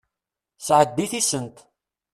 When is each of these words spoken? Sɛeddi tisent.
Sɛeddi 0.65 1.05
tisent. 1.11 1.57